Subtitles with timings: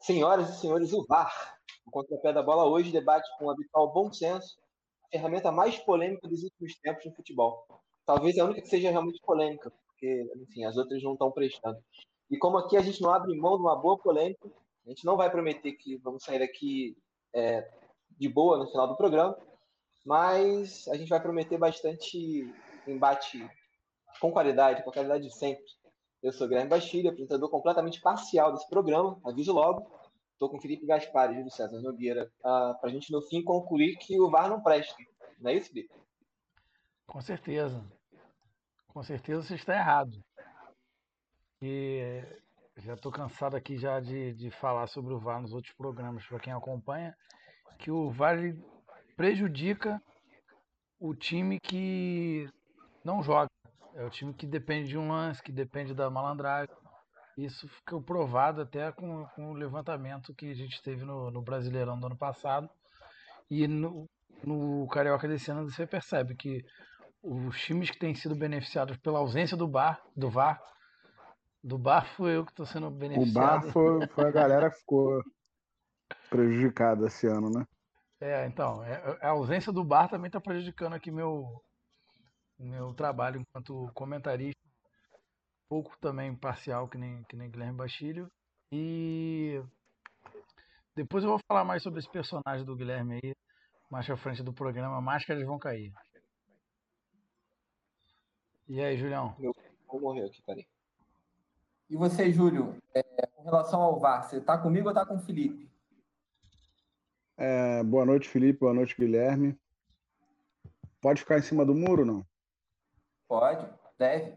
[0.00, 1.58] Senhoras e senhores, o VAR.
[1.86, 4.58] O contrapé da bola hoje debate com o habitual bom senso,
[5.04, 7.66] a ferramenta mais polêmica dos últimos tempos no futebol.
[8.06, 11.78] Talvez a única que seja realmente polêmica, porque, enfim, as outras não estão prestando.
[12.30, 14.50] E como aqui a gente não abre mão de uma boa polêmica,
[14.86, 16.96] a gente não vai prometer que vamos sair daqui
[17.34, 17.68] é,
[18.18, 19.36] de boa no final do programa,
[20.06, 22.52] mas a gente vai prometer bastante
[22.86, 23.46] embate
[24.20, 25.64] com qualidade, com qualidade de sempre.
[26.22, 29.90] Eu sou Guilherme Bastilho, apresentador completamente parcial desse programa, aviso logo.
[30.32, 33.42] Estou com Felipe Gaspar e Júlio César Nogueira uh, ah, para a gente, no fim,
[33.42, 34.94] concluir que o VAR não presta.
[35.38, 35.94] Não é isso, Felipe?
[37.06, 37.82] Com certeza.
[38.88, 40.22] Com certeza você está errado.
[41.62, 42.22] E
[42.76, 46.40] já estou cansado aqui já de, de falar sobre o VAR nos outros programas, para
[46.40, 47.16] quem acompanha,
[47.78, 48.38] que o VAR
[49.16, 50.02] prejudica
[50.98, 52.48] o time que
[53.04, 53.48] não joga.
[54.00, 56.74] É o time que depende de um lance, que depende da malandragem.
[57.36, 62.00] Isso ficou provado até com, com o levantamento que a gente teve no, no Brasileirão
[62.00, 62.66] do ano passado.
[63.50, 64.08] E no,
[64.42, 66.64] no Carioca desse ano você percebe que
[67.22, 70.58] os times que têm sido beneficiados pela ausência do bar, do VAR,
[71.62, 73.64] do bar fui eu que estou sendo beneficiado.
[73.64, 75.22] O bar foi, foi a galera que ficou
[76.30, 77.66] prejudicada esse ano, né?
[78.18, 81.62] É, então, é, a ausência do bar também está prejudicando aqui meu,
[82.64, 84.60] meu trabalho enquanto comentarista.
[85.68, 88.30] Pouco também parcial, que nem, que nem Guilherme Bastilho.
[88.72, 89.62] E
[90.94, 93.34] depois eu vou falar mais sobre esse personagem do Guilherme aí,
[93.90, 95.00] mais à frente do programa.
[95.00, 95.92] Máscaras vão cair.
[98.68, 99.34] E aí, Julião?
[99.40, 99.54] Eu
[99.86, 100.66] vou morrer aqui, peraí.
[101.88, 103.02] E você, Júlio, é,
[103.34, 105.68] com relação ao VAR, você está comigo ou está com o Felipe?
[107.36, 108.60] É, boa noite, Felipe.
[108.60, 109.58] Boa noite, Guilherme.
[111.00, 112.29] Pode ficar em cima do muro, não?
[113.30, 113.64] Pode,
[113.96, 114.34] deve.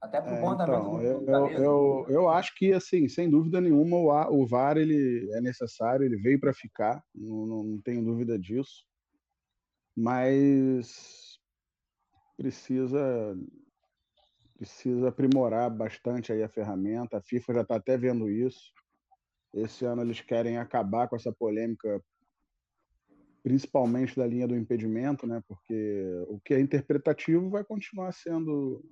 [0.00, 3.96] Até por é, conta então, eu, eu, eu, eu, acho que, assim, sem dúvida nenhuma,
[3.96, 8.86] o, o VAR ele é necessário, ele veio para ficar, não, não tenho dúvida disso.
[9.96, 11.40] Mas
[12.36, 13.36] precisa
[14.56, 17.18] precisa aprimorar bastante aí a ferramenta.
[17.18, 18.72] A FIFA já está até vendo isso.
[19.52, 22.00] Esse ano eles querem acabar com essa polêmica,
[23.42, 25.42] principalmente da linha do impedimento, né?
[25.46, 28.84] Porque o que é interpretativo vai continuar sendo,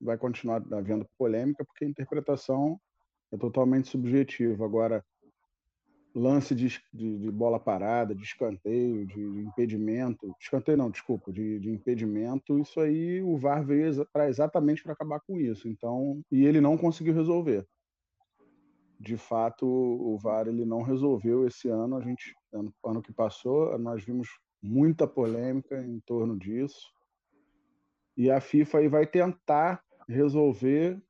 [0.00, 2.80] vai continuar havendo polêmica, porque a interpretação
[3.32, 4.64] é totalmente subjetiva.
[4.64, 5.04] Agora,
[6.14, 11.58] lance de, de, de, bola parada, de escanteio, de, de, impedimento, escanteio não, desculpa, de,
[11.58, 15.68] de impedimento, isso aí o VAR veio para exatamente para acabar com isso.
[15.68, 17.66] Então, e ele não conseguiu resolver.
[19.02, 21.96] De fato, o VAR ele não resolveu esse ano.
[21.96, 24.28] A gente ano, ano que passou, nós vimos
[24.62, 26.92] muita polêmica em torno disso.
[28.16, 31.02] E a FIFA aí vai tentar resolver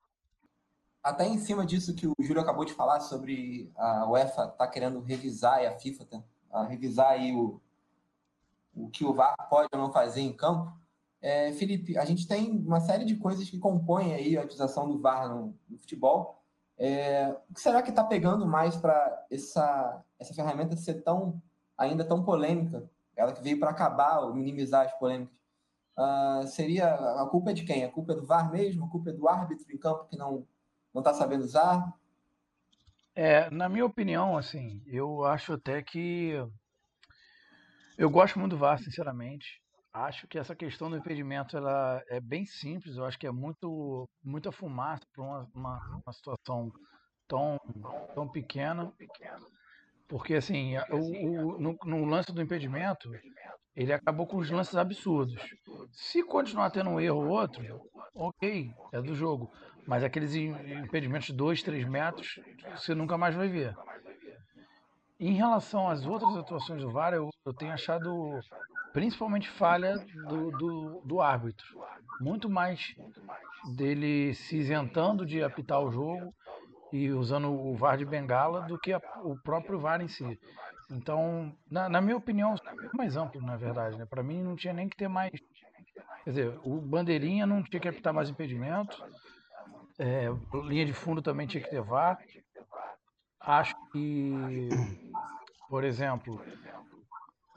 [1.03, 5.01] até em cima disso que o Júlio acabou de falar sobre a UEFA tá querendo
[5.01, 7.61] revisar e a FIFA tá, a revisar aí o,
[8.73, 10.73] o que o VAR pode ou não fazer em campo.
[11.21, 15.01] É, Felipe, a gente tem uma série de coisas que compõem aí a utilização do
[15.01, 16.42] VAR no, no futebol.
[16.85, 21.41] É, o que será que está pegando mais para essa, essa ferramenta ser tão
[21.79, 22.91] ainda tão polêmica?
[23.15, 25.33] Ela que veio para acabar ou minimizar as polêmicas.
[25.97, 27.85] Uh, seria a culpa é de quem?
[27.85, 28.85] A culpa é do VAR mesmo?
[28.85, 30.45] A culpa é do árbitro em campo que não
[30.93, 31.97] não está sabendo usar?
[33.15, 36.33] É, na minha opinião, assim, eu acho até que
[37.97, 39.62] eu gosto muito do VAR, sinceramente.
[39.93, 42.97] Acho que essa questão do impedimento ela é bem simples.
[42.97, 46.73] Eu acho que é muito muita fumaça para uma, uma, uma, situação
[47.29, 47.61] tão,
[48.15, 48.91] tão pequena.
[50.09, 53.11] Porque assim, o, o no, no, lance do impedimento,
[53.77, 55.43] ele acabou com os lances absurdos.
[55.93, 57.63] Se continuar tendo um erro ou outro,
[58.15, 59.53] ok, é do jogo.
[59.87, 63.77] Mas aqueles impedimentos de 2, 3 metros, você nunca mais vai ver.
[65.21, 68.41] Em relação às outras atuações do VAR, eu, eu tenho achado
[68.93, 69.99] principalmente falha
[70.29, 71.67] do, do, do, árbitro.
[72.21, 72.95] Muito mais
[73.77, 76.35] dele se isentando de apitar o jogo
[76.93, 80.39] e usando o VAR de bengala do que a, o próprio VAR em si.
[80.91, 82.55] Então, na, na minha opinião,
[82.95, 83.97] mais amplo, na verdade.
[83.97, 84.05] Né?
[84.05, 85.33] Para mim, não tinha nem que ter mais.
[86.25, 89.03] Quer dizer, o bandeirinha não tinha que apitar mais impedimento.
[89.99, 90.27] É,
[90.65, 92.19] linha de fundo também tinha que ter VAR.
[93.41, 94.69] Acho que,
[95.69, 96.41] por exemplo,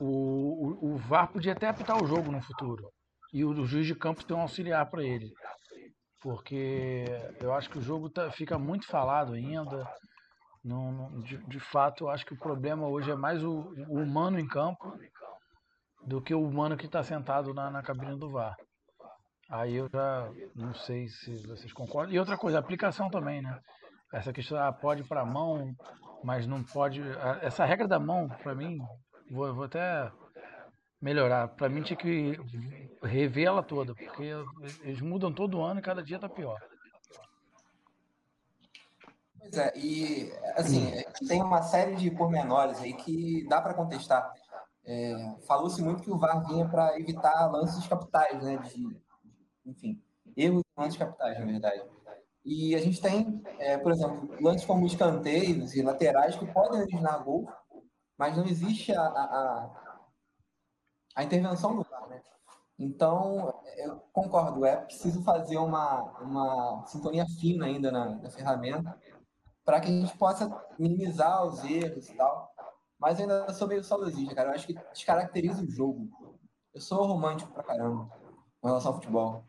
[0.00, 2.90] o, o, o VAR podia até apitar o jogo no futuro.
[3.32, 5.32] E o, o juiz de campo ter um auxiliar para ele.
[6.22, 7.04] Porque
[7.40, 9.88] eu acho que o jogo tá, fica muito falado ainda.
[10.64, 14.38] Não, de, de, fato, eu acho que o problema hoje é mais o, o humano
[14.38, 14.98] em campo
[16.04, 18.56] do que o humano que está sentado na, na cabine do VAR.
[19.48, 22.12] Aí eu já não sei se vocês concordam.
[22.12, 23.60] E outra coisa, aplicação também, né?
[24.12, 25.72] Essa questão ah, pode para mão,
[26.24, 27.00] mas não pode.
[27.42, 28.78] Essa regra da mão, para mim,
[29.30, 30.10] vou, vou até
[31.00, 31.48] melhorar.
[31.48, 32.38] Para mim tinha que
[33.02, 34.32] rever ela toda, porque
[34.82, 36.60] eles mudam todo ano e cada dia tá pior.
[39.38, 40.92] Pois é, e assim,
[41.28, 44.32] tem uma série de pormenores aí que dá para contestar.
[44.84, 48.56] É, Falou-se muito que o VAR vinha para evitar lances capitais, né?
[48.58, 48.96] De,
[49.64, 50.02] enfim,
[50.36, 51.82] erros de lances capitais, na verdade.
[52.44, 57.18] E a gente tem, é, por exemplo, lances como escanteios e laterais que podem originar
[57.18, 57.48] gol,
[58.18, 60.00] mas não existe a, a,
[61.14, 62.22] a intervenção do VAR, né?
[62.78, 68.98] Então, eu concordo, é preciso fazer uma, uma sintonia fina ainda na, na ferramenta
[69.64, 72.54] para que a gente possa minimizar os erros e tal.
[72.98, 74.50] Mas ainda sou meio saudosista, cara.
[74.50, 76.08] Eu acho que descaracteriza o jogo.
[76.72, 78.10] Eu sou romântico pra caramba
[78.60, 79.44] com relação ao futebol.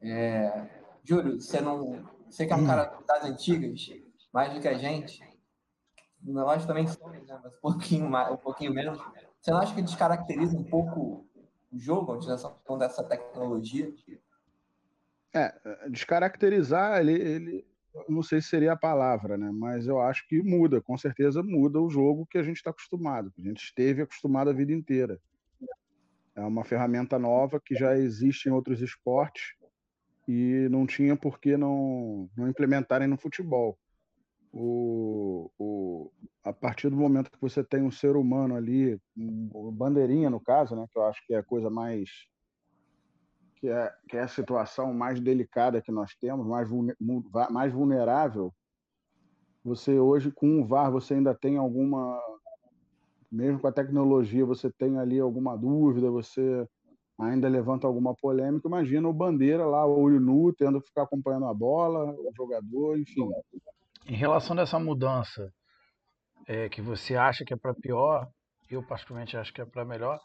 [0.00, 0.68] É...
[1.02, 2.04] Júlio, você não.
[2.28, 2.66] Você que é um hum.
[2.66, 3.88] cara das antigas,
[4.32, 5.20] mais do que a gente.
[6.26, 7.40] Nós também somos, né?
[7.42, 8.98] Mas um pouquinho, mais, um pouquinho menos.
[9.40, 11.26] Você não acha que descaracteriza um pouco
[11.72, 13.92] o jogo, a utilização dessa tecnologia?
[15.32, 15.54] É,
[15.88, 17.66] descaracterizar, ele, ele,
[18.08, 19.50] não sei se seria a palavra, né?
[19.52, 23.30] Mas eu acho que muda, com certeza muda o jogo que a gente está acostumado,
[23.30, 25.20] que a gente esteve acostumado a vida inteira.
[26.34, 29.54] É uma ferramenta nova que já existe em outros esportes
[30.28, 33.78] e não tinha por que não, não implementarem no futebol.
[34.58, 36.10] O, o,
[36.42, 38.98] a partir do momento que você tem um ser humano ali,
[39.74, 42.08] bandeirinha no caso, né, que eu acho que é a coisa mais
[43.56, 46.68] que é, que é a situação mais delicada que nós temos, mais,
[47.50, 48.52] mais vulnerável,
[49.66, 52.22] você hoje, com o VAR, você ainda tem alguma.
[53.32, 56.64] Mesmo com a tecnologia, você tem ali alguma dúvida, você
[57.18, 58.68] ainda levanta alguma polêmica.
[58.68, 63.28] Imagina o Bandeira lá, olho nu, tendo que ficar acompanhando a bola, o jogador, enfim.
[64.08, 65.52] Em relação dessa mudança,
[66.46, 68.28] é, que você acha que é para pior,
[68.70, 70.20] eu particularmente acho que é para melhor,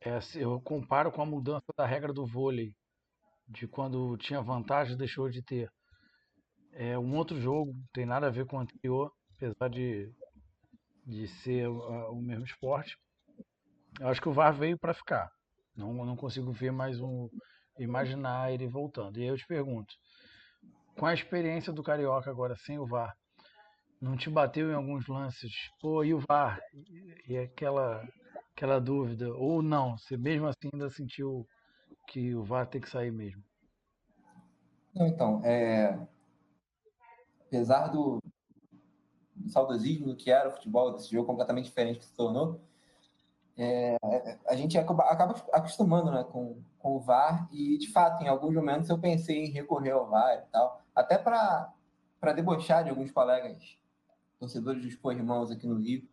[0.00, 2.72] é, eu comparo com a mudança da regra do vôlei,
[3.48, 5.68] de quando tinha vantagem deixou de ter.
[6.72, 10.08] É um outro jogo, não tem nada a ver com o anterior, apesar de,
[11.04, 12.96] de ser o, o mesmo esporte.
[13.98, 15.28] Eu acho que o VAR veio para ficar.
[15.74, 17.28] Não, não consigo ver mais um.
[17.76, 19.18] imaginar ele voltando.
[19.18, 19.92] E aí eu te pergunto:
[20.98, 23.16] com a experiência do Carioca agora sem o VAR,
[24.00, 26.60] não te bateu em alguns lances, pô, e o VAR?
[27.28, 28.06] E aquela,
[28.54, 31.46] aquela dúvida, ou não, você mesmo assim ainda sentiu
[32.08, 33.42] que o VAR tem que sair mesmo?
[34.94, 35.98] Não, então, é...
[37.46, 38.22] apesar do,
[39.34, 42.60] do saudosismo do que era o futebol, desse jogo completamente diferente que se tornou,
[43.56, 43.96] é...
[44.46, 45.04] a gente acaba,
[45.52, 49.50] acostumando né, com, com o VAR e, de fato, em alguns momentos eu pensei em
[49.50, 51.72] recorrer ao VAR e tal, até para
[52.34, 53.78] debochar de alguns colegas
[54.40, 56.08] torcedores dos Corrimãos aqui no Rio.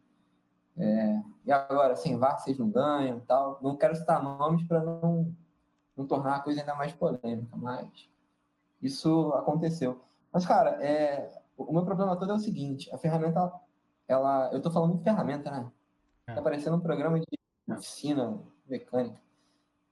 [0.78, 3.60] É, e agora, sem VAR, vocês não ganham tal.
[3.62, 5.34] Não quero citar nomes para não,
[5.96, 8.10] não tornar a coisa ainda mais polêmica, mas
[8.82, 10.02] isso aconteceu.
[10.32, 13.54] Mas, cara, é, o meu problema todo é o seguinte: a ferramenta,
[14.08, 14.50] ela.
[14.52, 15.72] Eu estou falando de ferramenta, né?
[16.28, 16.44] Está é.
[16.44, 17.26] parecendo um programa de
[17.70, 19.22] oficina mecânica.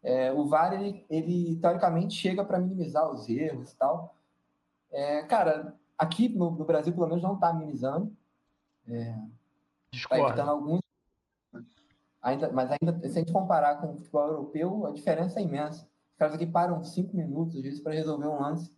[0.03, 4.15] É, o VAR, ele, ele teoricamente chega para minimizar os erros e tal.
[4.91, 8.15] É, cara, aqui no, no, Brasil, pelo menos, não está minimizando.
[8.87, 9.15] É,
[9.93, 10.79] Está evitando alguns.
[12.21, 15.83] Ainda, mas ainda, se a gente comparar com o futebol europeu, a diferença é imensa.
[16.11, 18.71] Os caras aqui param cinco minutos, às vezes, para resolver um lance,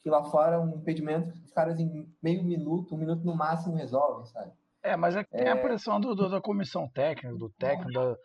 [0.00, 3.74] que lá fora um impedimento que os caras em meio minuto, um minuto no máximo
[3.74, 4.52] resolvem, sabe?
[4.82, 5.50] É, mas é, é...
[5.50, 8.16] a pressão do, do, da comissão técnica, do técnico, da,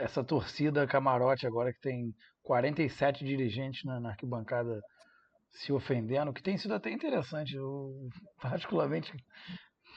[0.00, 4.80] essa torcida camarote agora que tem 47 dirigentes na, na arquibancada
[5.52, 7.54] se ofendendo, que tem sido até interessante.
[7.54, 8.08] Eu,
[8.40, 9.12] particularmente,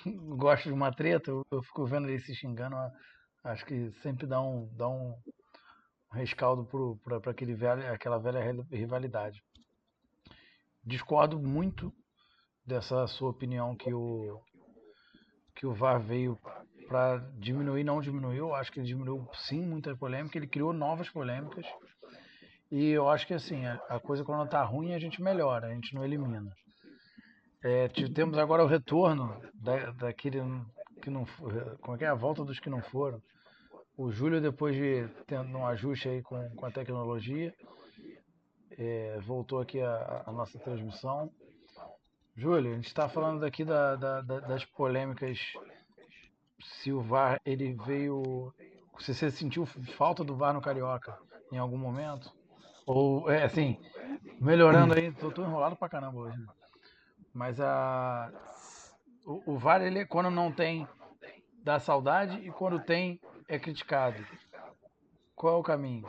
[0.37, 2.75] gosto de uma treta, eu, eu fico vendo ele se xingando.
[3.43, 5.13] Acho que sempre dá um, dá um
[6.11, 6.67] rescaldo
[7.03, 9.41] para aquela velha rivalidade.
[10.83, 11.91] Discordo muito
[12.65, 14.41] dessa sua opinião que o,
[15.55, 16.37] que o VAR veio
[16.87, 18.53] para diminuir, não diminuiu.
[18.53, 21.65] Acho que ele diminuiu sim muita polêmica, ele criou novas polêmicas.
[22.71, 25.93] E eu acho que assim, a, coisa quando está ruim a gente melhora, a gente
[25.93, 26.51] não elimina.
[27.63, 30.39] É, temos agora o retorno da, daquele
[31.01, 31.25] que não
[31.81, 33.21] como é que é a volta dos que não foram.
[33.97, 37.53] O Júlio depois de tendo um ajuste aí com, com a tecnologia
[38.77, 41.31] é, voltou aqui a, a, nossa transmissão.
[42.35, 45.39] Júlio, a gente está falando aqui da, da, da, das polêmicas.
[46.61, 48.53] Se o VAR ele veio,
[48.99, 51.17] se você sentiu falta do VAR no Carioca
[51.51, 52.29] em algum momento?
[52.85, 53.77] Ou é assim,
[54.39, 56.37] melhorando aí, tô, tô enrolado pra caramba hoje.
[56.37, 56.47] Né?
[57.33, 58.31] Mas a,
[59.25, 60.87] o, o VAR, ele, quando não tem
[61.65, 64.23] dá saudade e quando tem é criticado.
[65.35, 66.07] Qual é o caminho?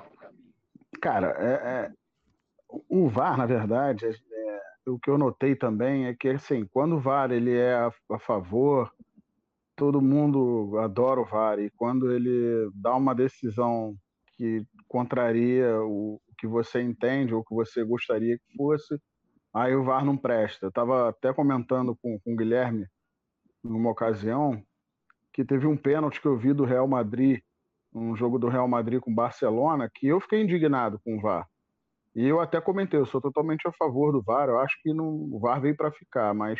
[1.00, 1.92] Cara, é, é,
[2.88, 6.97] o VAR, na verdade, é, é, o que eu notei também é que, assim, quando
[6.97, 8.92] o VAR ele é a, a, favor,
[9.75, 13.97] todo mundo adora o VAR, e quando ele dá uma decisão
[14.37, 19.00] que contraria o que você entende ou que você gostaria que fosse,
[19.55, 20.66] aí o VAR não presta.
[20.66, 22.87] Eu estava até comentando com, com o Guilherme
[23.62, 24.62] numa ocasião
[25.33, 27.40] que teve um pênalti que eu vi do Real Madrid,
[27.95, 31.47] um jogo do Real Madrid com Barcelona, que eu fiquei indignado com o VAR.
[32.14, 35.07] E eu até comentei, eu sou totalmente a favor do VAR, eu acho que não,
[35.07, 36.59] o VAR veio para ficar, mas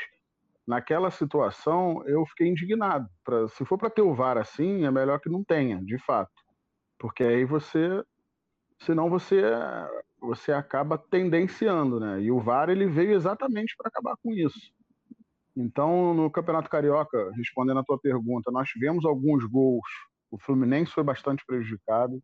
[0.67, 3.09] naquela situação eu fiquei indignado.
[3.25, 6.33] Pra, se for para ter o VAR assim, é melhor que não tenha, de fato.
[6.99, 8.03] Porque aí você.
[8.81, 9.43] Senão você,
[10.21, 12.21] você acaba tendenciando, né?
[12.21, 14.61] E o VAR ele veio exatamente para acabar com isso.
[15.57, 19.89] Então, no Campeonato Carioca, respondendo a tua pergunta, nós tivemos alguns gols.
[20.31, 22.23] O Fluminense foi bastante prejudicado.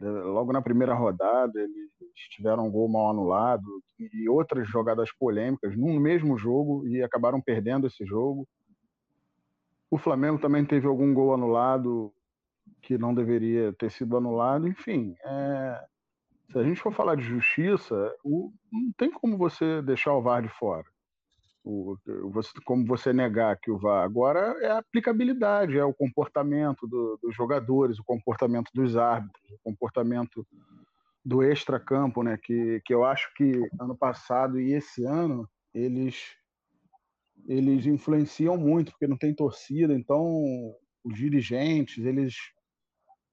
[0.00, 1.90] É, logo na primeira rodada, eles
[2.30, 3.66] tiveram um gol mal anulado
[3.98, 8.48] e outras jogadas polêmicas no mesmo jogo e acabaram perdendo esse jogo.
[9.90, 12.12] O Flamengo também teve algum gol anulado
[12.82, 14.68] que não deveria ter sido anulado.
[14.68, 15.84] Enfim, é...
[16.50, 18.52] se a gente for falar de justiça, o...
[18.72, 20.86] não tem como você deixar o VAR de fora
[21.68, 21.98] o,
[22.30, 27.18] você, como você negar que o VAR agora é a aplicabilidade, é o comportamento do,
[27.22, 30.46] dos jogadores, o comportamento dos árbitros, o comportamento
[31.24, 32.38] do extracampo, né?
[32.42, 36.36] Que, que eu acho que ano passado e esse ano eles
[37.46, 42.34] eles influenciam muito porque não tem torcida, então os dirigentes eles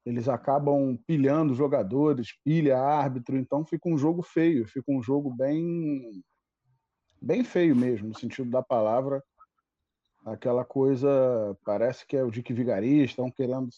[0.05, 6.23] eles acabam pilhando jogadores, pilha árbitro, então fica um jogo feio, fica um jogo bem
[7.19, 9.23] bem feio mesmo, no sentido da palavra.
[10.23, 13.69] Aquela coisa, parece que é o Dick Vigarista, estão querendo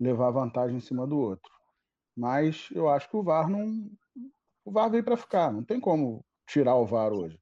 [0.00, 1.52] levar vantagem em cima do outro.
[2.16, 3.90] Mas eu acho que o VAR não.
[4.64, 7.38] O VAR veio para ficar, não tem como tirar o VAR hoje.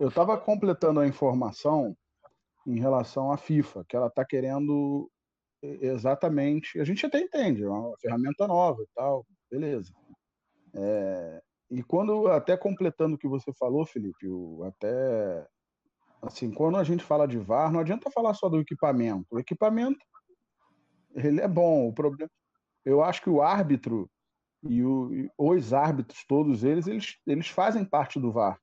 [0.00, 1.96] Eu estava completando a informação
[2.66, 5.08] em relação à FIFA, que ela está querendo
[5.80, 6.78] exatamente.
[6.80, 9.92] A gente até entende, é uma ferramenta nova e tal, beleza.
[10.74, 15.46] É, e quando, até completando o que você falou, Felipe, o, até
[16.22, 19.26] assim, quando a gente fala de VAR, não adianta falar só do equipamento.
[19.30, 19.98] O equipamento,
[21.14, 21.88] ele é bom.
[21.88, 22.30] O problema,
[22.84, 24.10] eu acho que o árbitro
[24.62, 28.58] e, o, e os árbitros, todos eles, eles, eles fazem parte do VAR.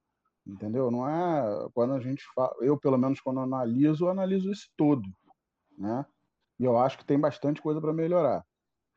[0.45, 0.91] Entendeu?
[0.91, 5.03] Não é quando a gente fala, eu pelo menos quando analiso, analiso isso todo,
[5.77, 6.05] né?
[6.63, 8.41] E eu acho que tem bastante coisa para melhorar.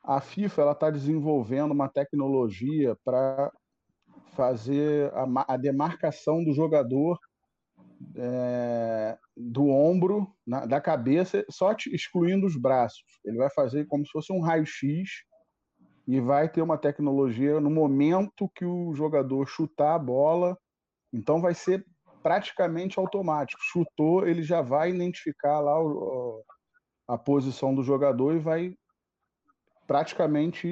[0.05, 3.51] A FIFA ela está desenvolvendo uma tecnologia para
[4.37, 7.19] fazer a, a demarcação do jogador
[8.15, 13.03] é, do ombro, na, da cabeça, só te, excluindo os braços.
[13.25, 15.25] Ele vai fazer como se fosse um raio-x
[16.07, 20.57] e vai ter uma tecnologia no momento que o jogador chutar a bola.
[21.13, 21.85] Então vai ser
[22.23, 23.61] praticamente automático.
[23.61, 26.45] Chutou, ele já vai identificar lá o,
[27.07, 28.77] a posição do jogador e vai
[29.87, 30.69] praticamente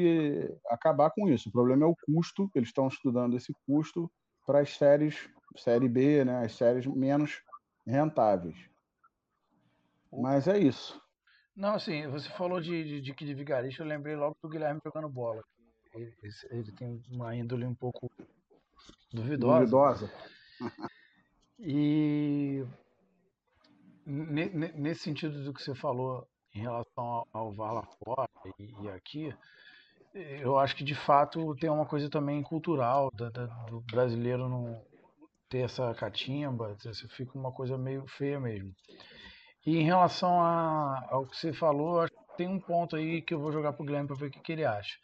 [0.68, 1.48] acabar com isso.
[1.48, 4.10] O problema é o custo, eles estão estudando esse custo
[4.44, 7.42] para as séries, série B, né, as séries menos
[7.86, 8.56] rentáveis.
[10.12, 11.00] Mas é isso.
[11.56, 15.08] Não, assim, você falou de, de, de, de vigarista, eu lembrei logo do Guilherme jogando
[15.08, 15.42] bola.
[15.94, 16.12] Ele,
[16.50, 18.10] ele tem uma índole um pouco
[19.12, 19.60] duvidosa.
[19.60, 20.12] Duvidosa.
[21.60, 22.64] E
[24.06, 29.34] nesse sentido do que você falou em relação ao VAR lá fora e, aqui,
[30.14, 34.80] eu acho que de fato tem uma coisa também cultural da, da, do brasileiro não
[35.48, 36.76] ter essa catimba,
[37.10, 38.74] fica uma coisa meio feia mesmo.
[39.66, 42.06] E em relação a, ao que você falou,
[42.36, 44.52] tem um ponto aí que eu vou jogar pro Guilherme para ver o que, que
[44.52, 44.98] ele acha.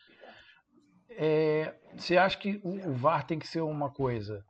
[1.11, 4.45] É, você acha que o, o VAR tem que ser uma coisa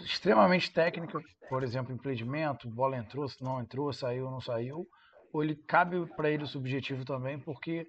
[0.00, 4.86] extremamente técnica, por exemplo, impedimento, bola entrou, não entrou, saiu, não saiu,
[5.32, 7.86] ou ele cabe para ele o subjetivo também, porque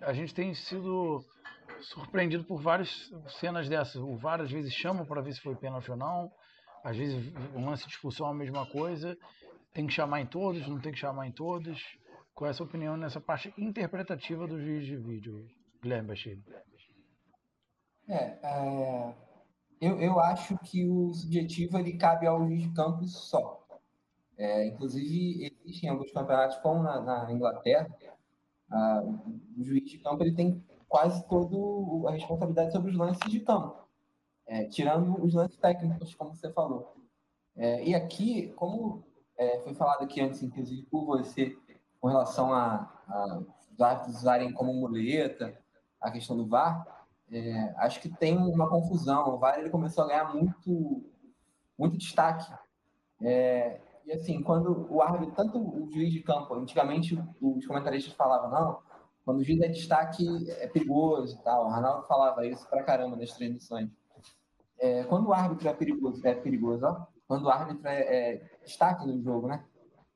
[0.00, 1.24] a gente tem sido
[1.80, 3.96] surpreendido por várias cenas dessas.
[3.96, 6.30] O VAR às vezes chama para ver se foi pênalti ou não,
[6.82, 9.16] às vezes um lance de expulsão é a mesma coisa.
[9.72, 11.82] Tem que chamar em todos, não tem que chamar em todos.
[12.34, 15.46] Qual é a sua opinião nessa parte interpretativa do juiz de vídeo,
[15.82, 16.38] Guilherme Bachir?
[18.08, 19.14] É, é,
[19.84, 23.64] eu, eu acho que o subjetivo ele cabe ao juiz de campo só.
[24.36, 27.88] É, inclusive, existem alguns campeonatos, como na, na Inglaterra,
[28.70, 29.02] a,
[29.56, 33.76] o juiz de campo ele tem quase toda a responsabilidade sobre os lances de campo,
[34.46, 36.94] é, tirando os lances técnicos, como você falou.
[37.56, 39.04] É, e aqui, como
[39.36, 41.56] é, foi falado aqui antes, inclusive por você,
[42.00, 43.42] com relação a, a
[43.74, 45.58] os árbitros usarem como muleta
[46.00, 46.86] a questão do VAR,
[47.30, 49.34] é, acho que tem uma confusão.
[49.34, 51.02] O VAR ele começou a ganhar muito,
[51.78, 52.52] muito destaque.
[53.22, 58.50] É, e assim, quando o árbitro, tanto o juiz de campo, antigamente os comentaristas falavam,
[58.50, 58.78] não,
[59.24, 61.66] quando o juiz é destaque é perigoso e tal.
[61.66, 63.90] O Ronaldo falava isso pra caramba nas transmissões.
[64.78, 69.06] É, quando o árbitro é perigoso, é perigoso, ó, quando o árbitro é, é destaque
[69.06, 69.64] no jogo, né?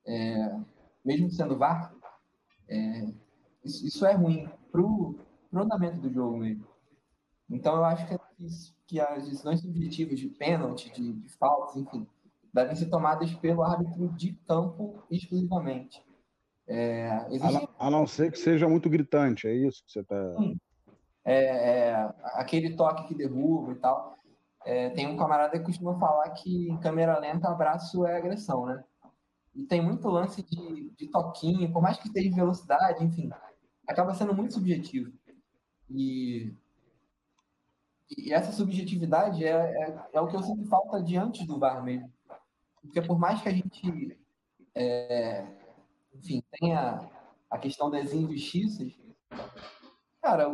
[0.07, 0.57] É,
[1.05, 1.95] mesmo sendo VAR,
[2.69, 3.07] é,
[3.65, 5.19] isso, isso, é ruim pro,
[5.51, 6.67] pro andamento do jogo mesmo.
[7.51, 11.77] Então eu acho que, é isso, que as decisões subjetivas de pênalti, de, de faltas,
[11.77, 12.07] enfim,
[12.53, 16.03] devem ser tomadas pelo árbitro de campo exclusivamente.
[16.67, 17.69] É, existe...
[17.79, 20.17] a, não, ser que seja muito gritante, é isso que você está.
[21.25, 24.19] É, é, aquele toque que derruba e tal.
[24.67, 28.85] É, tem um camarada que costuma falar que em câmera lenta abraço é agressão, né?
[29.55, 33.31] E tem muito lance de, de toquinho, por mais que esteja velocidade, enfim,
[33.87, 35.11] acaba sendo muito subjetivo.
[35.91, 36.53] E,
[38.17, 42.13] e essa subjetividade é, é, é, o que eu sinto falta diante do VAR mesmo.
[42.81, 44.19] Porque por mais que a gente,
[44.75, 45.47] é,
[46.15, 47.07] enfim, tenha
[47.51, 48.99] a questão das injustiças,
[50.23, 50.47] cara,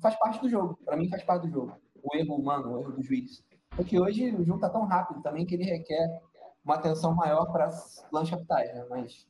[0.00, 0.78] faz parte do jogo.
[0.84, 1.80] Para mim faz parte do jogo.
[2.02, 3.44] O erro humano, o erro do juiz.
[3.70, 6.22] Porque hoje o jogo tá tão rápido também que ele requer
[6.64, 8.84] uma atenção maior para as lanches capitais, né?
[8.90, 9.26] Mas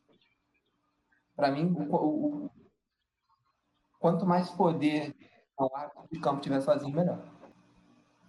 [1.35, 2.51] para mim, o, o,
[3.99, 5.15] quanto mais poder
[5.59, 7.23] o árbitro de campo tiver sozinho, melhor.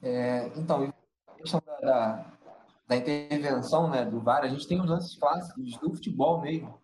[0.01, 0.93] É, então,
[1.37, 2.35] questão da, da,
[2.87, 6.79] da, intervenção né, do VAR, a gente tem os lances clássicos do futebol mesmo.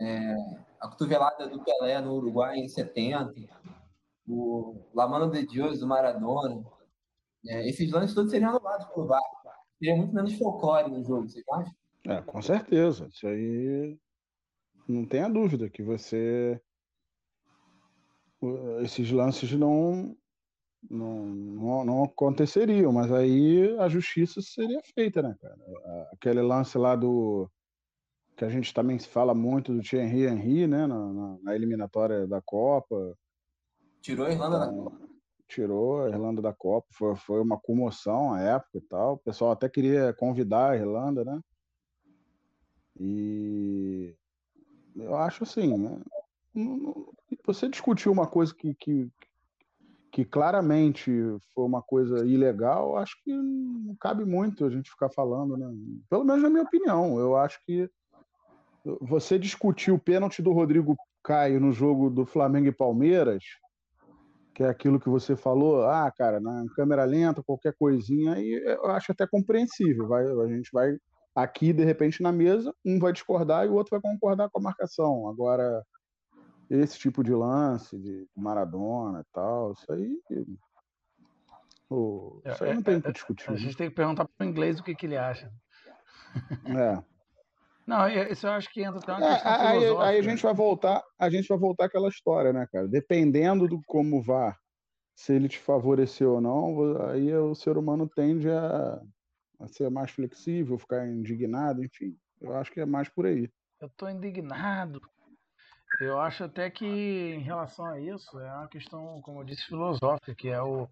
[0.00, 0.34] É,
[0.80, 3.34] a cotovelada do Pelé no Uruguai em 70,
[4.28, 6.64] o La Mano de Deus do Maradona,
[7.46, 9.20] é, esses lances todos seriam anulados pelo VAR.
[9.80, 11.70] Teria muito menos folclore no jogo, você acha?
[12.06, 13.08] É, com certeza.
[13.12, 13.98] Isso aí
[14.88, 16.60] não tenha dúvida que você.
[18.82, 20.16] Esses lances não,
[20.90, 25.56] não, não, não, aconteceriam, mas aí a justiça seria feita, né, cara?
[26.12, 27.50] Aquele lance lá do.
[28.36, 32.40] que a gente também fala muito do Thierry Henry, né, na, na, na eliminatória da
[32.40, 33.16] Copa.
[34.00, 35.08] Tirou a Irlanda então, da Copa
[35.48, 39.14] tirou a Irlanda da Copa, foi, foi uma comoção à época e tal.
[39.14, 41.40] O pessoal até queria convidar a Irlanda, né?
[43.00, 44.14] E
[44.94, 46.02] eu acho assim, né?
[47.44, 49.10] você discutiu uma coisa que, que,
[50.18, 51.12] que claramente
[51.54, 55.72] foi uma coisa ilegal, acho que não cabe muito a gente ficar falando, né?
[56.10, 57.20] Pelo menos na minha opinião.
[57.20, 57.88] Eu acho que
[59.00, 63.44] você discutir o pênalti do Rodrigo Caio no jogo do Flamengo e Palmeiras,
[64.52, 68.86] que é aquilo que você falou, ah, cara, na câmera lenta, qualquer coisinha, aí eu
[68.86, 70.08] acho até compreensível.
[70.08, 70.96] Vai, a gente vai
[71.32, 74.64] aqui, de repente, na mesa, um vai discordar e o outro vai concordar com a
[74.64, 75.28] marcação.
[75.28, 75.80] Agora,
[76.70, 80.20] esse tipo de lance de Maradona e tal, isso aí.
[81.90, 83.50] Oh, isso aí não tem o que discutir.
[83.50, 85.50] A gente tem que perguntar para o inglês o que, que ele acha.
[86.66, 87.02] É.
[87.86, 90.52] Não, isso eu acho que entra até uma é, questão aí, aí, a gente vai
[90.52, 92.86] voltar, a gente vai voltar àquela história, né, cara?
[92.86, 94.54] Dependendo do como vá,
[95.16, 99.00] se ele te favoreceu ou não, aí o ser humano tende a,
[99.58, 102.14] a ser mais flexível, ficar indignado, enfim.
[102.42, 103.50] Eu acho que é mais por aí.
[103.80, 105.00] Eu tô indignado.
[106.00, 110.34] Eu acho até que em relação a isso é uma questão, como eu disse, filosófica,
[110.34, 110.88] que é o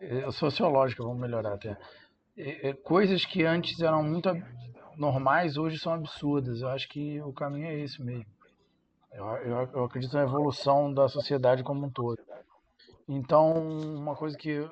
[0.00, 1.76] é sociológica, vamos melhorar até.
[2.36, 4.30] É, é, coisas que antes eram muito
[4.96, 6.60] normais hoje são absurdas.
[6.60, 8.26] Eu acho que o caminho é esse mesmo.
[9.12, 12.18] Eu, eu, eu acredito na evolução da sociedade como um todo.
[13.08, 13.52] Então,
[13.96, 14.68] uma coisa que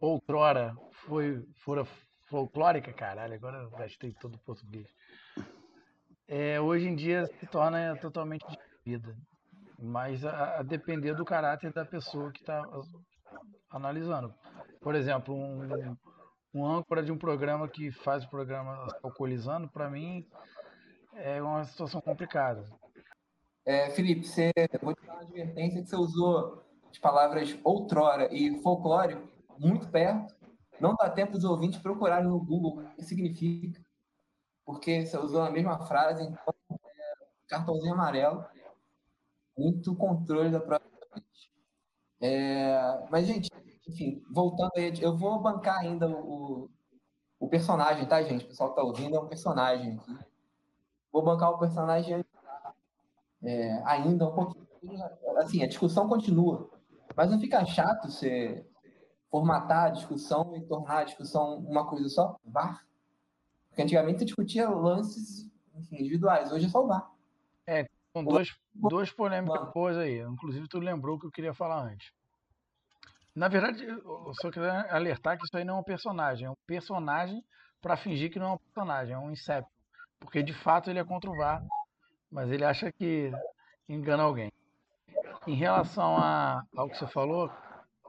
[0.00, 0.74] outrora
[1.06, 1.86] foi fora
[2.26, 4.88] folclórica, caralho, agora eu gastei todo o português.
[6.26, 8.44] É, hoje em dia se torna totalmente
[8.84, 9.16] vida,
[9.78, 12.62] mas a, a, depender do caráter da pessoa que está
[13.70, 14.34] analisando.
[14.80, 15.96] Por exemplo, um,
[16.52, 20.28] um âncora de um programa que faz o programa alcoolizando, para mim,
[21.14, 22.68] é uma situação complicada.
[23.64, 28.60] É, Felipe, você vou te dar uma advertência que você usou as palavras outrora e
[28.60, 29.16] folclore
[29.58, 30.34] muito perto.
[30.78, 33.80] Não dá tempo dos ouvintes procurarem no Google o que significa,
[34.66, 37.14] porque você usou a mesma frase, então é,
[37.48, 38.44] cartãozinho amarelo,
[39.56, 40.94] muito controle da própria
[42.26, 43.50] é, mas, gente,
[43.86, 46.70] enfim, voltando aí, eu vou bancar ainda o,
[47.38, 48.46] o personagem, tá, gente?
[48.46, 50.18] O pessoal que tá ouvindo é um personagem aqui.
[51.12, 52.24] Vou bancar o personagem
[53.42, 54.64] é, ainda um pouquinho.
[55.36, 56.70] Assim, a discussão continua.
[57.14, 58.66] Mas não fica chato você
[59.30, 62.38] formatar a discussão e tornar a discussão uma coisa só?
[62.42, 62.86] VAR?
[63.68, 67.10] Porque antigamente você discutia lances enfim, individuais, hoje é só o VAR.
[67.66, 70.20] É, São dois, duas polêmicas boas aí.
[70.20, 72.12] Inclusive, tu lembrou o que eu queria falar antes.
[73.34, 76.46] Na verdade, eu só queria alertar que isso aí não é um personagem.
[76.46, 77.44] É um personagem
[77.82, 79.14] para fingir que não é um personagem.
[79.14, 79.68] É um inseto.
[80.20, 81.60] Porque, de fato, ele é contra o VAR.
[82.30, 83.32] Mas ele acha que
[83.88, 84.52] engana alguém.
[85.44, 87.50] Em relação a, ao que você falou,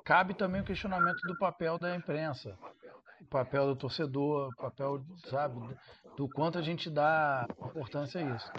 [0.04, 2.56] cabe também o questionamento do papel da imprensa,
[3.22, 5.60] o papel do torcedor, o papel, sabe,
[6.16, 8.52] do quanto a gente dá importância a isso.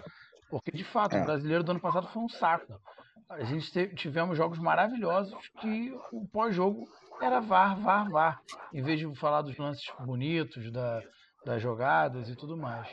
[0.48, 1.22] Porque, de fato, é.
[1.22, 2.80] o brasileiro do ano passado foi um saco.
[3.28, 6.88] A gente teve, tivemos jogos maravilhosos que o pós-jogo
[7.20, 8.42] era VAR, VAR, VAR.
[8.72, 11.02] Em vez de falar dos lances bonitos, da,
[11.44, 12.88] das jogadas e tudo mais.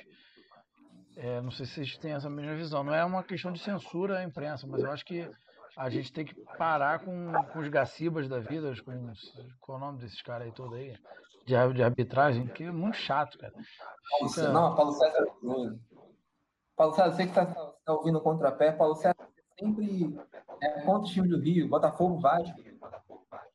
[1.15, 2.83] É, não sei se vocês têm essa mesma visão.
[2.83, 5.29] Não é uma questão de censura à imprensa, mas eu acho que
[5.77, 9.13] a gente tem que parar com, com os gacibas da vida, com
[9.61, 10.95] qual é o nome desses caras aí todo aí,
[11.45, 13.53] de, de arbitragem, que é muito chato, cara.
[14.19, 14.49] Fica...
[14.49, 15.25] Não, Paulo César.
[16.75, 19.15] Paulo César, você que está tá ouvindo o contrapé, Paulo César
[19.59, 20.15] sempre
[20.61, 22.59] é contra o time do Rio, Botafogo, Vasco.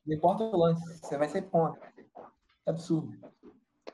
[0.05, 1.81] Não importa o lance, você vai ser contra.
[2.65, 3.17] É absurdo.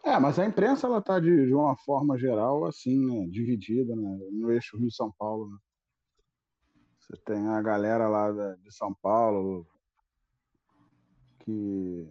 [0.04, 4.20] É, mas a imprensa ela tá de, de uma forma geral assim, né, dividida, né,
[4.32, 5.50] no eixo Rio São Paulo.
[5.50, 5.58] Né?
[7.00, 9.68] Você tem a galera lá de São Paulo
[11.40, 12.08] que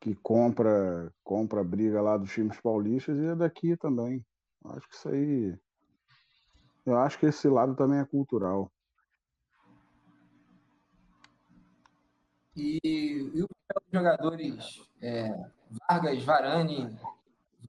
[0.00, 4.24] que compra compra briga lá dos times paulistas e é daqui também.
[4.64, 5.58] Acho que isso aí
[6.90, 8.70] eu acho que esse lado também é cultural.
[12.56, 12.80] E,
[13.34, 15.30] e o papel dos jogadores é,
[15.88, 16.98] Vargas, Varane,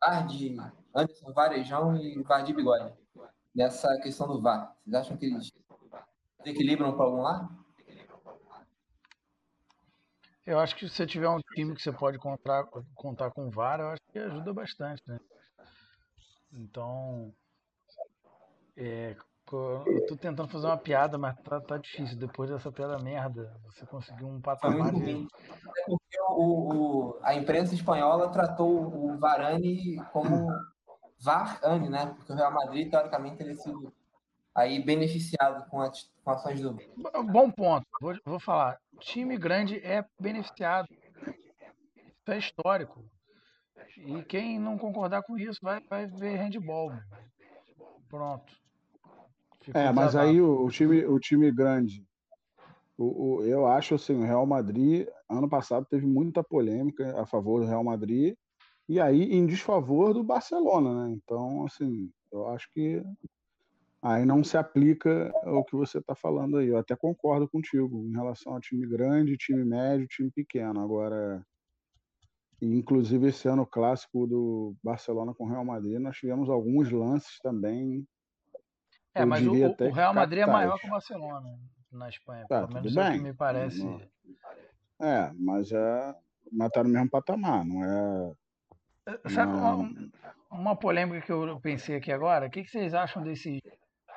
[0.02, 0.58] Vardy,
[0.96, 2.94] Anderson Varejão e Vardy Bigode
[3.54, 4.76] nessa questão do VAR?
[4.84, 5.52] Vocês acham que eles
[6.46, 7.60] equilibram para algum lado?
[10.46, 13.80] Eu acho que se você tiver um time que você pode contar, contar com VAR,
[13.80, 15.20] eu acho que ajuda bastante, né?
[16.52, 17.32] Então,
[18.80, 19.16] é,
[19.52, 22.18] eu tô tentando fazer uma piada, mas tá, tá difícil.
[22.18, 25.28] Depois dessa piada merda, você conseguiu um patamar de...
[25.78, 30.48] É porque o, o, a imprensa espanhola tratou o Varane como
[31.20, 32.14] Varane, né?
[32.16, 33.92] Porque o Real Madrid, teoricamente, teria sido
[34.54, 36.78] aí beneficiado com, as, com ações do...
[37.32, 37.86] Bom ponto.
[38.00, 38.80] Vou, vou falar.
[39.00, 40.88] Time grande é beneficiado.
[40.92, 43.04] Isso é histórico.
[43.98, 46.94] E quem não concordar com isso vai, vai ver handball.
[48.08, 48.54] Pronto.
[49.74, 52.06] É, mas aí o, o, time, o time grande,
[52.98, 57.62] o, o, eu acho assim, o Real Madrid, ano passado teve muita polêmica a favor
[57.62, 58.36] do Real Madrid
[58.88, 61.14] e aí em desfavor do Barcelona, né?
[61.14, 63.04] Então, assim, eu acho que
[64.02, 66.68] aí não se aplica o que você está falando aí.
[66.68, 70.82] Eu até concordo contigo em relação ao time grande, time médio, time pequeno.
[70.82, 71.46] Agora,
[72.62, 78.06] inclusive esse ano clássico do Barcelona com o Real Madrid, nós tivemos alguns lances também
[79.14, 81.58] é, mas o, o, Real Madrid é maior que o Barcelona
[81.92, 83.84] na Espanha, tá, pelo menos é o que me parece.
[85.00, 86.16] É, mas é.
[86.52, 88.34] Mas tá no mesmo patamar, não é.
[89.08, 89.80] é sabe não...
[89.80, 90.12] Uma,
[90.52, 92.48] uma, polêmica que eu pensei aqui agora?
[92.48, 93.62] O que, que vocês acham desse,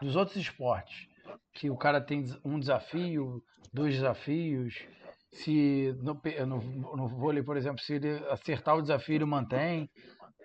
[0.00, 1.09] dos outros esportes?
[1.52, 4.87] Que o cara tem um desafio, dois desafios.
[5.31, 9.90] Se no, no, no vôlei, por exemplo, se ele acertar o desafio, ele mantém.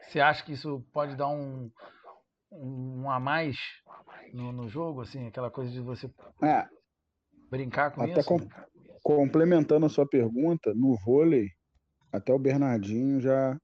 [0.04, 1.72] Você acha que isso pode dar um,
[2.52, 3.58] um a mais
[4.34, 6.10] no, no jogo, assim, aquela coisa de você
[6.44, 6.68] é,
[7.50, 8.28] brincar com até isso?
[8.28, 8.40] Com,
[9.04, 11.50] complementando a sua pergunta, no vôlei,
[12.12, 13.58] até o Bernardinho já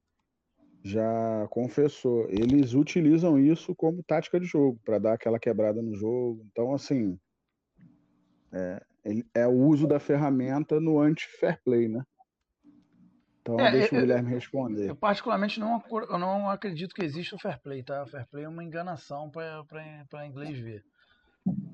[0.85, 6.45] já confessou, eles utilizam isso como tática de jogo, para dar aquela quebrada no jogo.
[6.51, 7.17] Então, assim,
[8.51, 8.83] é,
[9.33, 12.03] é o uso da ferramenta no anti-fair play, né?
[13.43, 14.89] Então, é, deixa o Guilherme responder.
[14.89, 18.01] Eu, particularmente, não, eu não acredito que exista o fair play, tá?
[18.03, 20.85] O fair play é uma enganação para inglês ver.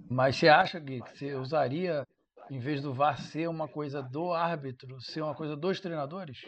[0.10, 2.08] Mas você acha, Gui, que você usaria,
[2.50, 6.44] em vez do VAR ser uma coisa do árbitro, ser uma coisa dos treinadores?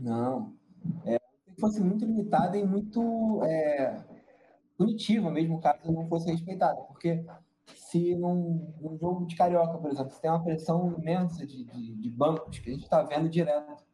[0.00, 0.54] Não.
[1.04, 4.02] É, se fosse muito limitada e muito é,
[4.78, 6.80] punitiva mesmo, caso não fosse respeitado.
[6.86, 7.22] Porque
[7.74, 11.94] se num, num, jogo de carioca, por exemplo, você tem uma pressão imensa de, de,
[11.94, 13.84] de bancos, que a gente está vendo direto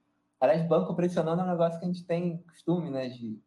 [0.41, 3.39] Aliás, banco pressionando é um negócio que a gente tem costume, né, de,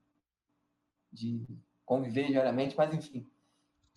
[1.12, 1.46] de
[1.86, 3.28] conviver diariamente, mas enfim.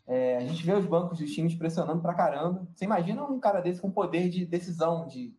[0.06, 2.66] É, a gente vê os bancos dos times pressionando pra caramba.
[2.74, 5.36] Você imagina um cara desse com poder de decisão de,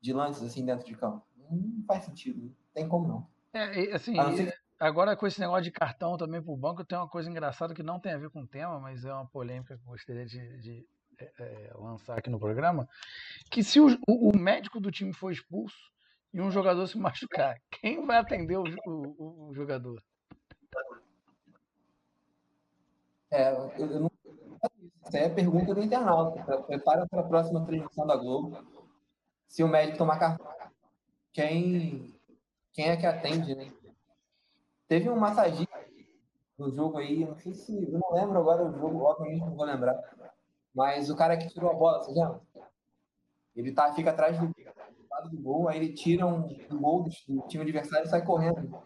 [0.00, 1.24] de lances assim dentro de campo?
[1.36, 3.26] Não faz sentido, não tem como não.
[3.52, 4.54] É, assim, ser...
[4.78, 7.98] agora com esse negócio de cartão também pro banco, tem uma coisa engraçada que não
[7.98, 10.86] tem a ver com o tema, mas é uma polêmica que eu gostaria de, de
[11.18, 12.88] é, é lançar aqui no programa,
[13.50, 15.90] que se o, o, médico do time for expulso,
[16.32, 20.02] e um jogador se machucar, quem vai atender o, o, o jogador?
[23.30, 24.10] É, eu, não
[25.04, 26.62] Essa é pergunta do internauta.
[26.62, 28.58] Prepara para a próxima transmissão da Globo.
[29.46, 30.46] Se o médico tomar cartão,
[31.32, 32.12] quem,
[32.72, 33.72] quem é que atende, né?
[34.88, 35.78] Teve um massagista
[36.58, 37.72] no jogo aí, não sei se.
[37.72, 39.98] Eu não lembro agora o jogo, obviamente não vou lembrar.
[40.74, 42.20] Mas o cara que tirou a bola, você?
[43.54, 44.52] Ele tá, fica atrás do
[45.20, 48.82] lado do gol, aí ele tira um, um gol do, time adversário e sai correndo,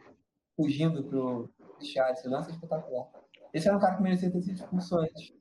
[0.56, 2.12] fugindo pro vestiário.
[2.12, 3.08] Esse lance é espetacular.
[3.52, 5.32] Esse era um cara que merecia ter sido expulso antes.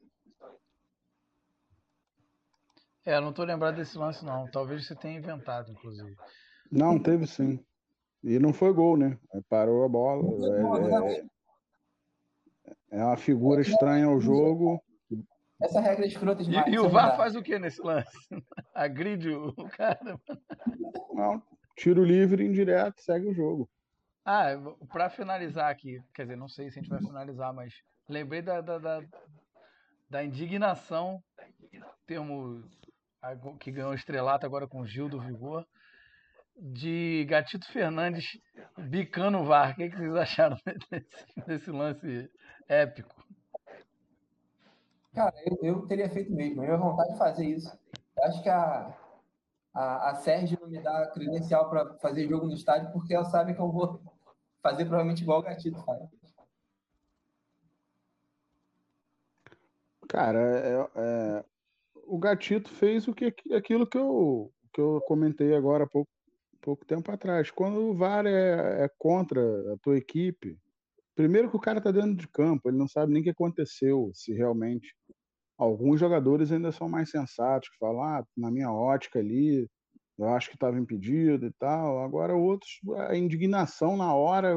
[3.05, 4.49] É, não tô lembrado desse lance, não.
[4.49, 6.15] Talvez você tenha inventado, inclusive.
[6.71, 7.59] Não, teve sim.
[8.23, 9.17] E não foi gol, né?
[9.49, 10.23] Parou a bola.
[10.47, 11.21] É,
[12.95, 14.81] é, é uma figura estranha ao jogo.
[15.61, 16.67] Essa regra é escrota demais.
[16.67, 18.11] E, e o VAR faz o que nesse lance?
[18.73, 20.19] Agride o cara?
[21.13, 21.41] Não,
[21.75, 23.69] tiro livre indireto, segue o jogo.
[24.25, 24.51] Ah,
[24.89, 27.73] para finalizar aqui, quer dizer, não sei se a gente vai finalizar, mas
[28.07, 29.01] lembrei da, da, da,
[30.09, 31.21] da indignação,
[32.07, 32.63] termo
[33.59, 35.65] que ganhou estrelato agora com o Gil do Vigor,
[36.55, 38.39] de Gatito Fernandes
[38.77, 39.71] bicando o VAR.
[39.71, 40.57] O que, que vocês acharam
[40.89, 42.29] desse, desse lance
[42.67, 43.23] épico?
[45.13, 46.63] Cara, eu, eu teria feito mesmo.
[46.63, 47.71] Eu vontade de fazer isso.
[48.17, 48.97] Eu acho que a,
[49.73, 53.53] a, a Sérgio não me dá credencial para fazer jogo no estádio porque ela sabe
[53.53, 54.01] que eu vou
[54.61, 56.09] fazer provavelmente igual o Gatito faz.
[60.07, 61.45] Cara, é, é,
[62.05, 66.09] o Gatito fez o que, aquilo que eu, que eu comentei agora há pouco,
[66.61, 67.49] pouco tempo atrás.
[67.49, 69.41] Quando o VAR é, é contra
[69.73, 70.57] a tua equipe,
[71.15, 74.11] primeiro que o cara está dentro de campo, ele não sabe nem o que aconteceu,
[74.13, 74.95] se realmente.
[75.57, 79.69] Alguns jogadores ainda são mais sensatos, que falam, ah, na minha ótica ali,
[80.17, 82.03] eu acho que estava impedido e tal.
[82.03, 84.55] Agora, outros, a indignação na hora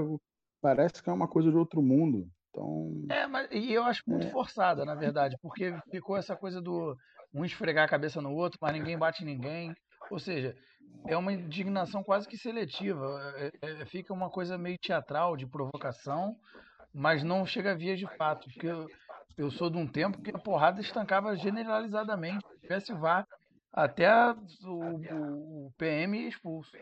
[0.60, 2.28] parece que é uma coisa de outro mundo.
[2.50, 4.30] Então, é, mas e eu acho muito é.
[4.30, 6.96] forçada, na verdade, porque ficou essa coisa do
[7.34, 9.74] um esfregar a cabeça no outro, mas ninguém bate ninguém.
[10.10, 10.56] Ou seja,
[11.06, 13.20] é uma indignação quase que seletiva.
[13.36, 16.36] É, é, fica uma coisa meio teatral, de provocação,
[16.94, 18.48] mas não chega a via de fato.
[18.48, 18.86] Porque eu,
[19.36, 22.46] eu sou de um tempo que a porrada estancava generalizadamente.
[22.48, 23.26] Se tivesse VAR,
[23.72, 24.10] até
[24.64, 26.72] o, o PM expulso.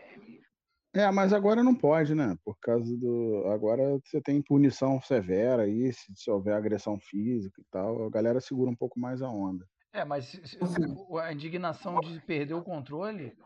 [0.95, 2.39] É, mas agora não pode, né?
[2.45, 3.45] Por causa do.
[3.53, 8.41] Agora você tem punição severa aí, se, se houver agressão física e tal, a galera
[8.41, 9.67] segura um pouco mais a onda.
[9.93, 10.41] É, mas
[11.21, 13.37] a indignação de perder o controle,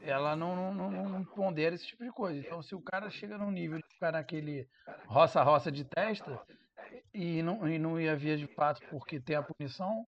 [0.00, 2.40] ela não, não, não, pondera esse tipo de coisa.
[2.40, 4.68] Então, se o cara chega num nível de ficar naquele
[5.06, 6.40] roça-roça de testa
[7.12, 10.04] e não, e não ia via de fato porque tem a punição,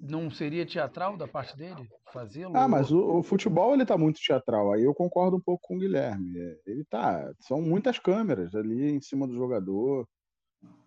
[0.00, 2.56] não seria teatral da parte dele fazê-lo?
[2.56, 4.72] Ah, mas o, o, futebol ele tá muito teatral.
[4.72, 6.38] Aí eu concordo um pouco com o Guilherme.
[6.38, 10.06] É, ele tá, são muitas câmeras ali em cima do jogador.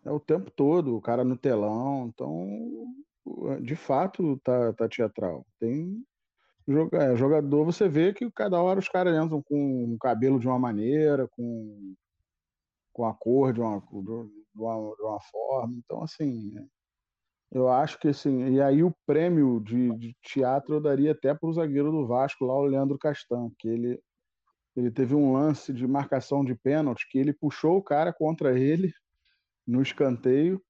[0.06, 2.08] É o tempo todo, o cara no telão.
[2.08, 2.94] Então,
[3.62, 5.46] de fato, tá, tá teatral.
[5.60, 6.04] Tem
[6.94, 10.60] é, jogador, você vê que cada hora os caras entram com o cabelo de uma
[10.60, 11.96] maneira, com,
[12.94, 13.82] com a cor de uma,
[14.60, 15.74] de uma, de uma forma.
[15.78, 16.54] Então, assim,
[17.52, 21.50] eu acho que assim, e aí o prêmio de, de teatro eu daria até para
[21.50, 24.00] o zagueiro do Vasco, lá o Leandro Castan, que ele,
[24.76, 28.92] ele teve um lance de marcação de pênalti que ele puxou o cara contra ele
[29.66, 30.62] no escanteio.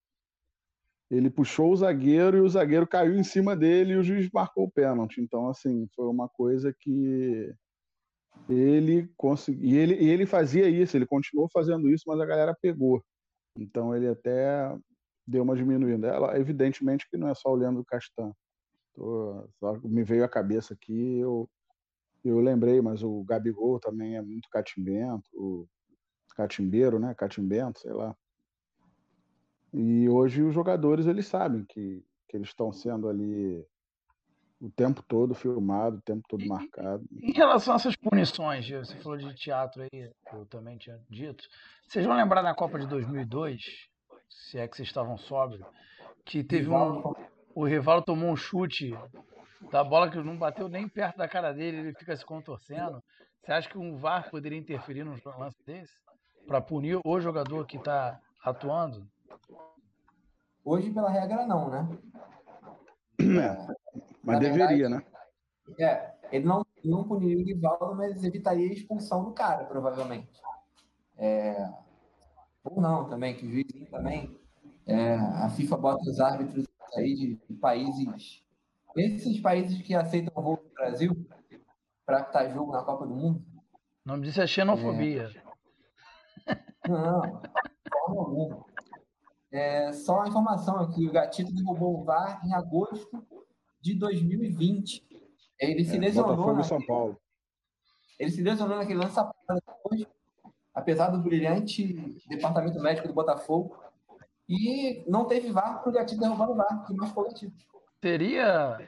[1.11, 4.65] Ele puxou o zagueiro e o zagueiro caiu em cima dele e o juiz marcou
[4.65, 5.19] o pênalti.
[5.19, 7.51] Então, assim, foi uma coisa que
[8.47, 9.65] ele conseguiu.
[9.65, 13.03] E ele, ele fazia isso, ele continuou fazendo isso, mas a galera pegou.
[13.63, 14.75] Então, ele até
[15.27, 16.07] deu uma diminuída.
[16.07, 18.33] Ela, evidentemente que não é só o Leandro Castan.
[18.93, 21.49] Tô, só me veio à cabeça aqui, eu,
[22.23, 25.67] eu lembrei, mas o Gabigol também é muito catimbento, o
[26.35, 27.13] catimbeiro, né?
[27.13, 28.15] Catimbento, sei lá.
[29.73, 33.65] E hoje os jogadores eles sabem que, que eles estão sendo ali
[34.61, 37.03] o tempo todo filmado, o tempo todo marcado.
[37.11, 41.43] Em relação a essas punições, você falou de teatro aí, eu também tinha dito.
[41.87, 43.61] Vocês vão lembrar na Copa de 2002,
[44.29, 45.65] se é que vocês estavam sóbrios,
[46.25, 47.13] que teve um.
[47.55, 48.93] O Rivaldo tomou um chute
[49.71, 53.03] da bola que não bateu nem perto da cara dele, ele fica se contorcendo.
[53.41, 55.93] Você acha que um VAR poderia interferir num lance desse?
[56.45, 59.07] Para punir o jogador que está atuando?
[60.63, 61.97] Hoje, pela regra, não, né?
[63.19, 63.75] É,
[64.23, 65.03] mas deveria, verdade, né?
[65.77, 70.29] É, ele não, não puniria o Rivaldo, mas evitaria a expulsão do cara, provavelmente.
[71.17, 71.69] É,
[72.63, 74.39] ou não também, que o juiz também,
[74.85, 78.43] é, a FIFA bota os árbitros aí de, países,
[78.95, 81.27] esses países que aceitam o voo do Brasil
[82.05, 83.43] para estar jogo na Copa do Mundo.
[84.05, 85.29] O nome disso é xenofobia.
[86.47, 86.59] É...
[86.89, 87.21] Não,
[87.89, 88.65] forma alguma.
[89.51, 93.23] É, só uma informação aqui, o Gatito derrubou o VAR em agosto
[93.81, 95.07] de 2020.
[95.59, 96.35] Ele se é, lesionou.
[96.35, 97.19] Botafogo São Paulo.
[98.19, 99.15] Ele se lesionou naquele lance
[99.65, 100.05] depois,
[100.73, 103.77] apesar do brilhante departamento médico do Botafogo.
[104.47, 107.65] E não teve VAR para o Gatito derrubar o VAR, que mais foi o Gatito.
[108.01, 108.79] Teria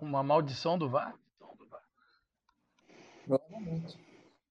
[0.00, 1.14] uma maldição do VAR?
[3.24, 3.98] Provavelmente.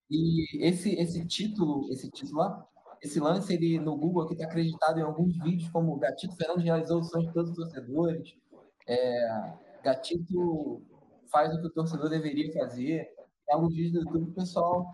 [0.10, 2.66] E esse, esse título, esse título lá,
[3.02, 6.64] esse lance ele no Google aqui está acreditado em alguns vídeos, como o Gatito Fernandes
[6.64, 8.34] realizou o sonho de todos os torcedores,
[8.88, 9.54] é,
[9.88, 10.82] Gatito
[11.32, 13.10] faz o que o torcedor deveria fazer.
[13.46, 14.86] Tem alguns vídeos do YouTube, o pessoal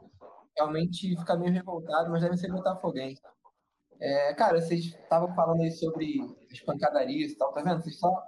[0.55, 3.19] realmente fica meio revoltado, mas deve ser botafoguense.
[3.99, 6.19] É, cara, vocês estavam falando aí sobre
[6.51, 7.81] as pancadarias e tal, tá vendo?
[7.81, 8.23] Vocês só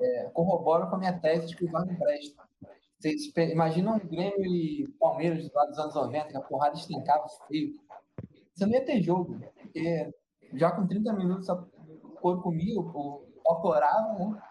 [0.00, 2.42] é, corroboram com a minha tese de que o VAR não presta.
[2.98, 7.74] Vocês imaginam um Grêmio e Palmeiras lá dos anos 90, que a porrada estancava feio.
[8.54, 10.10] Você não ia ter jogo, porque
[10.54, 11.66] já com 30 minutos o
[12.20, 14.42] corpo comia, o corporava, né?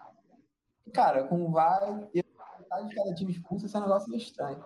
[0.92, 2.24] Cara, com o VAR e
[2.58, 4.64] metade de cada time expulso, esse é um negócio meio estranho.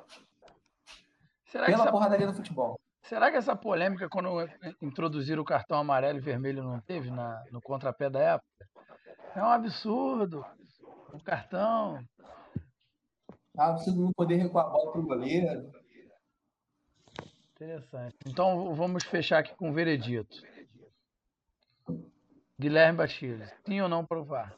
[1.47, 1.91] Será Pela essa...
[1.91, 2.79] porradaria do futebol.
[3.03, 4.49] Será que essa polêmica, quando
[4.81, 8.69] introduziram o cartão amarelo e vermelho, não teve na, no contrapé da época?
[9.35, 10.45] É um absurdo.
[11.13, 11.99] Um cartão.
[13.57, 15.71] É um absurdo não poder recuar a bola pro goleiro.
[17.55, 18.17] Interessante.
[18.27, 20.37] Então vamos fechar aqui com o veredito.
[22.59, 24.57] Guilherme Bastilho, sim ou não provar?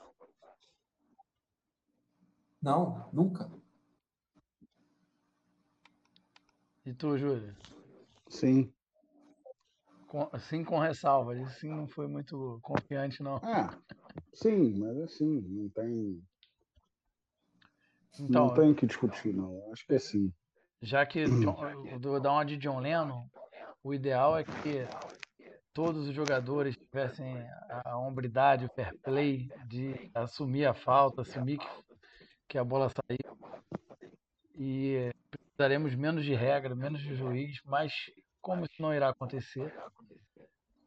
[2.64, 3.50] Não, nunca.
[6.86, 7.54] E tu, Júlio?
[8.26, 8.72] Sim.
[10.08, 11.36] Com, sim, com ressalva.
[11.36, 13.36] Isso sim não foi muito confiante, não.
[13.42, 13.78] Ah,
[14.32, 16.24] sim, mas assim, não tem.
[18.18, 19.70] Então, não tem que discutir, não.
[19.70, 20.32] Acho que é sim.
[20.80, 23.26] Já que John, vou dar uma de John Lennon,
[23.82, 24.88] o ideal é que
[25.74, 31.93] todos os jogadores tivessem a hombridade, o fair play de assumir a falta, assumir que
[32.48, 33.38] que a bola saiu.
[34.56, 37.92] E precisaremos menos de regra, menos de juiz, mas
[38.40, 39.74] como isso não irá acontecer,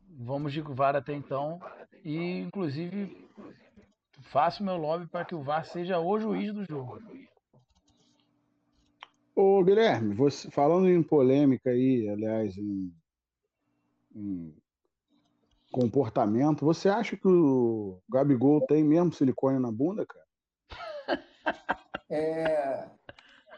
[0.10, 1.60] vamos de VAR até então.
[2.04, 3.28] E, inclusive,
[4.22, 7.02] faço meu lobby para que o VAR seja o juiz do jogo.
[9.36, 12.92] Ô, Guilherme, você, falando em polêmica aí, aliás, em,
[14.16, 14.56] em
[15.72, 20.27] comportamento, você acha que o Gabigol tem mesmo silicone na bunda, cara?
[22.10, 22.88] É,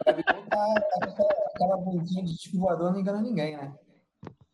[0.06, 3.78] Gabigol tá, tá aquela bundinha de tipo voador, não engana ninguém, né?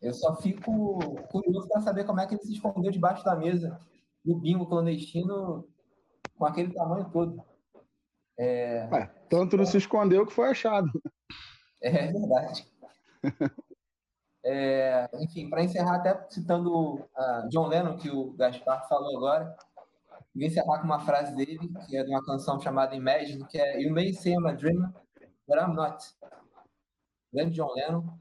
[0.02, 3.80] Eu só fico curioso para saber como é que ele se escondeu debaixo da mesa
[4.24, 5.68] no bingo clandestino
[6.38, 7.42] com aquele tamanho todo.
[8.38, 8.88] É...
[8.92, 10.90] Ué, tanto não se escondeu que foi achado.
[11.82, 12.68] É verdade.
[14.48, 19.58] É, enfim, para encerrar, até citando uh, John Lennon, que o Gaspar falou agora,
[20.36, 23.82] Vou encerrar com uma frase dele, que é de uma canção chamada Imagine, que é
[23.82, 24.92] You may say I'm a dreamer,
[25.48, 26.04] but I'm not.
[27.34, 28.20] Grande John Lennon.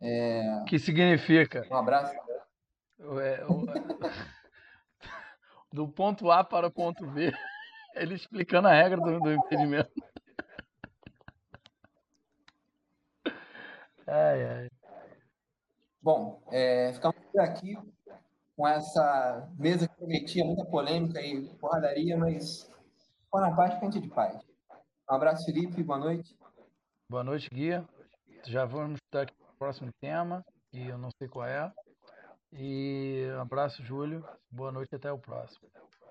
[0.00, 0.62] É...
[0.68, 1.66] Que significa?
[1.68, 2.14] Um abraço.
[3.20, 3.66] É, o...
[5.72, 7.32] do ponto A para o ponto B.
[7.96, 9.90] Ele explicando a regra do, do impedimento.
[14.04, 14.70] Ai, ai.
[16.02, 17.78] Bom, é, ficamos por aqui
[18.56, 22.70] com essa mesa que prometia muita polêmica e porradaria, mas
[23.30, 24.38] foi na paz, frente de paz.
[25.10, 26.36] Um abraço, Felipe, boa noite.
[27.08, 27.86] Boa noite, Guia.
[28.46, 31.72] Já vamos estar aqui no próximo tema, que eu não sei qual é.
[32.52, 34.24] E um abraço, Júlio.
[34.50, 35.68] Boa noite até o próximo.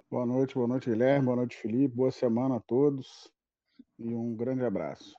[0.10, 1.26] Boa noite, boa noite, Guilherme.
[1.26, 1.96] Boa noite, Felipe.
[1.96, 3.32] Boa semana a todos.
[4.00, 5.14] E um grande abraço.